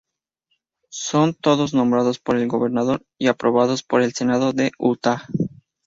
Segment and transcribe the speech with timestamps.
[0.89, 5.27] Son todos nombrados por el gobernador y aprobados por el Senado de Utah.